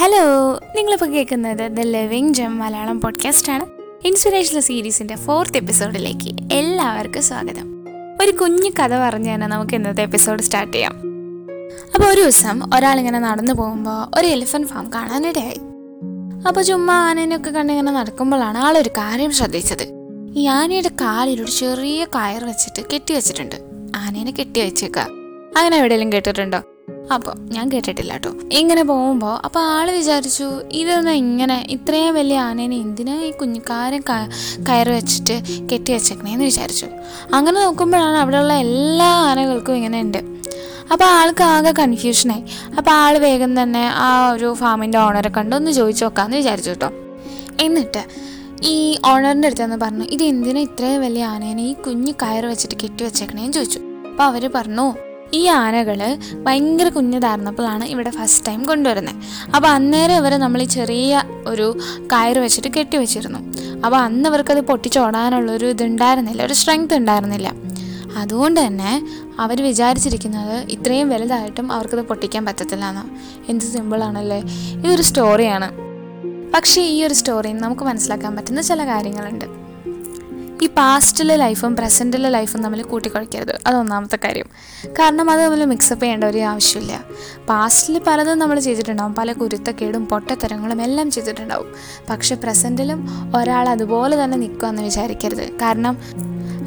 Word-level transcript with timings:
Hello 0.00 0.60
നിങ്ങളിപ്പോൾ 0.76 1.06
കേൾക്കുന്നത് 1.06 1.72
the 1.72 1.80
living 1.80 2.34
jam 2.34 2.58
Malayalam 2.58 3.00
podcast 3.00 3.52
ആണ്. 3.52 3.66
ഇൻസ്പിറേഷണൽ 4.06 4.60
സീരീസിന്റെ 4.60 5.16
ഫോർത്ത് 5.16 5.56
എപ്പിസോഡിലേക്ക് 5.56 6.54
എല്ലാവർക്കും 6.54 7.22
സ്വാഗതം. 7.22 7.84
ഒരു 8.22 8.30
കുഞ്ഞു 8.30 8.70
കഥ 8.70 8.94
പറഞ്ഞു 8.94 9.34
തന്നെ 9.34 9.46
നമുക്ക് 9.46 9.74
ഇന്നത്തെ 9.74 10.02
എപ്പിസോഡ് 10.02 10.42
സ്റ്റാർട്ട് 10.42 10.72
ചെയ്യാം. 10.72 10.92
അപ്പോൾ 11.94 12.06
ഒരു 12.08 12.20
ദിവസം 12.20 12.70
ഒരാളിങ്ങനെ 12.76 13.18
നടന്നു 13.18 13.52
പോകുമ്പോൾ 13.52 14.18
ഒരു 14.20 14.26
എലിഫന്റ് 14.26 14.66
ഫാം 14.66 14.90
കാണാനിടയായി. 14.94 15.60
അപ്പോൾ 16.48 16.62
ചുമ്മാ 16.62 16.94
ആനേനൊക്കെ 16.94 17.50
കണ്ടിങ്ങനെ 17.50 17.92
നടക്കുമ്പോഴാണ് 17.92 18.58
ആളൊരു 18.58 18.88
കാര്യം 18.88 19.30
ശ്രദ്ധിച്ചത്. 19.30 19.86
ഈ 20.36 20.46
ആനയുടെ 20.46 20.88
കാലിൽ 20.88 21.42
ഒരു 21.42 21.50
ചെറിയ 21.50 22.04
കയർ 22.04 22.44
വെച്ചിട്ട് 22.44 22.88
കെട്ടി 22.94 23.14
വെച്ചിട്ടുണ്ട്. 23.14 23.56
ആനേനെ 23.96 24.30
കെട്ടി 24.30 24.60
അങ്ങനെ 25.56 25.76
എവിടെയെങ്കിലും 25.76 26.12
കേട്ടിട്ടുണ്ടോ? 26.12 26.62
അപ്പോൾ 27.14 27.34
ഞാൻ 27.54 27.66
കേട്ടിട്ടില്ല 27.72 28.12
കേട്ടോ 28.12 28.30
ഇങ്ങനെ 28.60 28.82
പോകുമ്പോൾ 28.82 29.34
അപ്പോൾ 29.46 29.62
ആൾ 29.74 29.86
വിചാരിച്ചു 29.90 30.46
ഇതൊന്നും 30.80 31.12
ഇങ്ങനെ 31.12 31.56
ഇത്രയും 31.70 32.14
വലിയ 32.14 32.38
ആനേനെ 32.38 32.76
എന്തിനാ 32.76 33.14
ഈ 33.28 33.30
കുഞ്ഞുകാരൻ 33.40 34.02
കയറി 34.68 34.90
വെച്ചിട്ട് 34.90 35.36
കെട്ടി 35.72 35.90
വെച്ചേക്കണേന്ന് 35.92 36.44
വിചാരിച്ചു. 36.44 36.86
അങ്ങനെ 37.34 37.56
നോക്കുമ്പോഴാണ് 37.64 38.16
അവിടെയുള്ള 38.16 38.52
എല്ലാ 38.64 39.10
ആനകൾക്കും 39.30 39.74
ഇങ്ങനെ 39.74 40.00
ഉണ്ട്. 40.00 40.20
അപ്പോൾ 40.92 41.04
ആൾക്ക് 41.04 41.42
ആകെ 41.54 41.72
കൺഫ്യൂഷനായി 41.80 42.42
അപ്പോൾ 42.78 42.90
ആൾ 42.90 43.14
വേഗം 43.26 43.62
തന്നെ 43.62 43.84
ആ 44.06 44.30
ഒരു 44.30 44.54
ഫാമിന്റെ 44.54 44.98
ഓണറെ 44.98 45.30
കണ്ടൊന്ന് 45.38 45.70
ചോദിച്ചു 45.70 46.04
നോക്കാമെന്ന് 46.04 46.36
വിചാരിച്ചു 46.36 46.70
കേട്ടോ 46.70 46.90
എന്നിട്ട് 47.64 48.02
ഈ 48.68 48.76
ഓണറിന്റെ 49.06 49.48
അടുത്ത് 49.48 49.76
പറഞ്ഞു 49.82 50.04
ഇത് 50.14 50.22
എന്തിനാ 50.22 50.60
ഇത്രയും 50.60 51.00
വലിയ 51.02 51.24
ആനേനെ 51.24 51.62
ഈ 51.62 51.74
കുഞ്ഞു 51.86 52.12
കയറ് 52.22 52.46
വെച്ചിട്ട് 52.46 52.76
കെട്ടി 52.84 53.04
വെച്ചേക്കണേന്ന് 53.04 53.52
ചോദിച്ചു. 53.52 53.80
അപ്പോൾ 54.10 54.24
അവർ 54.24 54.44
പറഞ്ഞു 54.54 54.86
ഈ 55.34 55.46
ആനകൾ 55.46 56.00
ഭയങ്കര 56.46 56.88
കുഞ്ഞതായിരുന്നപ്പോഴാണ് 56.88 57.84
ഇവിടെ 57.84 58.10
ഫസ്റ്റ് 58.10 58.46
ടൈം 58.46 58.60
കൊണ്ടുവരുന്നത് 58.66 59.16
അപ്പോൾ 59.54 59.68
അന്നേരം 59.68 60.16
ഇവർ 60.16 60.32
നമ്മൾ 60.38 60.62
ഈ 60.62 60.64
ചെറിയ 60.64 61.22
ഒരു 61.46 61.66
കയറ് 62.12 62.38
വെച്ചിട്ട് 62.38 62.68
കെട്ടി 62.76 62.96
വെച്ചിരുന്നു. 62.96 63.40
അപ്പോൾ 63.84 63.96
അന്ന് 63.96 64.28
ഇവർക്കത് 64.28 64.60
പൊട്ടിച്ചോടാനുള്ളൊരു 64.60 65.66
ഇതുണ്ടായിരുന്നില്ല 65.66 66.42
ഒരു 66.42 66.52
സ്ട്രെങ്ത് 66.52 66.94
ഉണ്ടായിരുന്നില്ല. 66.94 67.48
അതുകൊണ്ട് 68.22 68.66
തന്നെ 68.66 68.92
അവർ 69.40 69.62
വിചാരിച്ചിരിക്കുന്നത് 69.62 70.70
ഇത്രയും 70.74 71.08
വലുതായിട്ടും 71.08 71.72
അവർക്കത് 71.72 72.02
പൊട്ടിക്കാൻ 72.10 72.44
പറ്റത്തില്ല 72.46 72.84
എന്ന് 72.92 73.04
എന്ത് 73.50 73.64
സിമ്പിളാണല്ലേ 73.64 74.40
ഇതൊരു 74.84 75.02
സ്റ്റോറിയാണ് 75.02 75.68
പക്ഷേ 76.54 76.82
ഈ 76.82 77.06
ഒരു 77.06 77.14
സ്റ്റോറിയിൽ 77.14 77.58
നമുക്ക് 77.64 77.82
മനസ്സിലാക്കാൻ 77.82 78.36
പറ്റുന്ന 78.36 78.60
ചില 78.60 78.84
കാര്യങ്ങളുണ്ട്. 78.86 79.46
ഈ 80.62 80.66
പാസ്റ്റിലെ 80.66 81.36
ലൈഫും 81.36 81.76
പ്രസന്റിലെ 81.76 82.28
ലൈഫും 82.28 82.62
തമ്മിൽ 82.62 82.82
കൂട്ടിക്കുഴയ്ക്കരുത്. 82.82 83.58
അത് 83.66 83.76
ഒന്നാമത്തെ 83.76 84.18
കാര്യം. 84.24 84.46
കാരണം 84.86 85.30
അത് 85.30 85.40
തമ്മിൽ 85.40 85.64
മിക്സപ്പ് 85.64 86.02
ചെയ്യേണ്ട 86.04 86.24
ഒരു 86.24 86.38
ആവശ്യമില്ല. 86.38 87.04
പാസ്റ്റിൽ 87.48 88.00
പലതും 88.06 88.38
നമ്മൾ 88.38 88.60
ചെയ്തിട്ടുണ്ടാവും. 88.60 89.14
പല 89.14 89.32
കുരുത്തക്കേടും 89.32 90.06
പൊട്ടത്തരങ്ങളും 90.06 90.82
എല്ലാം 90.82 91.10
ചെയ്തിട്ടുണ്ടാവും. 91.10 91.72
പക്ഷെ 92.10 92.34
പ്രസന്റിലും 92.34 93.32
ഒരാൾ 93.36 93.68
അതുപോലെ 93.68 94.24
തന്നെ 94.24 94.38
നിൽക്കുമെന്ന് 94.38 94.82
വിചാരിക്കരുത്. 94.82 95.50
കാരണം 95.52 95.98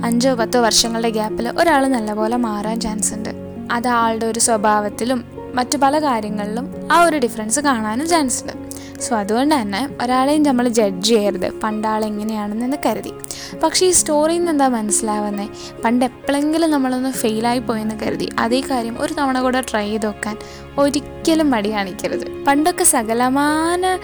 അഞ്ചോ 0.05 0.36
പത്തോ 0.36 0.61
വർഷങ്ങളുടെ 0.61 1.09
ഗ്യാപ്പിൽ 1.09 1.50
ഒരാൾ 1.50 1.88
നല്ലപോലെ 1.88 2.38
മാറാൻ 2.38 2.80
ചാൻസ് 2.80 3.14
ഉണ്ട് 3.14 3.30
അത് 3.72 3.88
ആളുടെ 3.88 4.26
ഒരു 4.26 4.39
സ്വഭാവത്തിലും 4.39 5.23
മറ്റു 5.55 5.78
പല 5.78 6.03
കാര്യങ്ങളിലും 6.03 6.88
ആ 6.92 7.03
ഒരു 7.03 7.17
ഡിഫറൻസ് 7.17 7.59
കാണാനും 7.59 8.09
ചാൻസ് 8.09 8.44
ഉണ്ട് 8.44 8.72
സോ 9.02 9.16
അതുകൊണ്ട് 9.16 9.55
തന്നെ 9.55 9.89
ഒരാളെയും 10.02 10.44
നമ്മൾ 10.44 10.67
ജഡ്ജ് 10.67 11.08
ചെയ്യരുത്. 11.08 11.59
പണ്ടാൾ 11.59 12.05
എങ്ങനെയാണെന്ന് 12.05 12.78
കരുതി. 12.86 13.11
പക്ഷേ 13.60 13.86
ഈ 13.86 13.92
സ്റ്റോറിയിൽ 13.92 14.38
നിന്ന് 14.38 14.52
എന്താ 14.52 14.68
മനസ്സിലാവുന്നത് 14.68 15.50
പണ്ട് 15.82 16.06
എപ്പോഴെങ്കിലും 16.06 16.72
നമ്മളൊന്ന് 16.72 17.12
ഫെയിലായി 17.12 17.60
പോയെന്ന് 17.60 17.96
കരുതി 18.04 18.30
അതേ 18.40 18.62
കാര്യം 18.62 19.02
ഒരു 19.02 19.14
തവണ 19.14 19.42
കൂടെ 19.42 19.62
ട്രൈ 19.62 19.88
ചെയ്ത് 19.88 20.06
നോക്കാൻ 20.06 20.38
ഒരിക്കലും 20.78 21.52
മടി 21.52 21.72
കാണിക്കരുത്. 21.74 22.46
പണ്ടൊക്കെ 22.48 22.84
സകലമാന 22.84 23.98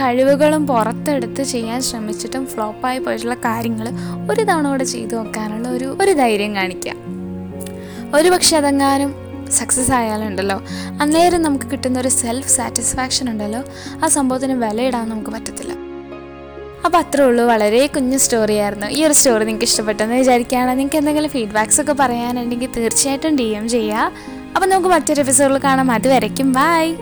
കഴിവുകളും 0.00 0.66
പുറത്തെടുത്ത് 0.66 1.42
ചെയ്യാൻ 1.42 1.82
ശ്രമിച്ചിട്ടും 1.82 2.46
ഫ്ലോപ്പായി 2.46 2.98
പോയിട്ടുള്ള 2.98 3.34
കാര്യങ്ങൾ 3.34 3.88
ഒരു 4.30 4.42
തവണ 4.42 4.68
കൂടെ 4.68 4.84
ചെയ്തു 4.84 5.16
നോക്കാനുള്ള 5.16 5.68
ഒരു 5.68 5.96
ഒരു 6.00 6.12
ധൈര്യം 6.12 6.54
കാണിക്കുക 6.54 6.92
ഒരു 8.16 8.28
പക്ഷെ 8.28 8.56
അതെങ്ങാനും 8.56 9.24
സക്സസ് 9.50 9.92
ആയാലുണ്ടല്ലോ. 9.92 10.62
അന്നേരം 11.00 11.42
നമുക്ക് 11.42 11.64
കിട്ടുന്ന 11.64 12.00
ഒരു 12.00 12.08
സെൽഫ് 12.08 12.48
സാറ്റിസ്ഫാക്ഷൻ 12.48 13.30
ഉണ്ടല്ലോ. 13.30 13.64
ആ 14.04 14.08
സംഭവത്തിന് 14.08 14.64
വിലയിടാൻ 14.64 15.08
നമുക്ക് 15.08 15.30
പറ്റത്തില്ല. 15.30 15.83
അപ്പോൾ 16.84 16.98
അത്രേ 16.98 17.24
ഉള്ളൂ. 17.24 17.44
വളരെ 17.44 17.86
കുഞ്ഞു 17.86 18.18
സ്റ്റോറി 18.18 18.52
ആയിരുന്നു. 18.52 18.86
ഈ 18.86 19.04
ഒരു 19.04 19.12
സ്റ്റോറി 19.12 19.44
നിങ്ങൾക്ക് 19.44 19.64
ഇഷ്ടപ്പെട്ടെന്ന് 19.64 20.14
വിചാരിക്കുകയാണ്. 20.14 20.70
നിങ്ങൾക്ക് 20.70 20.96
എന്തെങ്കിലും 20.96 21.30
ഫീഡ്ബാക്സ് 21.30 21.80
ഒക്കെ 21.80 21.92
പറയാനുണ്ടെങ്കിൽ 21.92 22.70
തീർച്ചയായിട്ടും 22.76 23.36
ഡി 23.36 23.42
എം 23.42 23.68
ചെയ്യുക 23.68 24.12
അപ്പോൾ 24.54 24.66
നമുക്ക് 24.66 24.88
മറ്റൊരു 24.88 25.20
എപ്പിസോഡിൽ 25.20 25.58
കാണാം. 25.58 25.90
അതുവരയ്ക്കും 25.90 26.52
ബൈ 26.52 26.94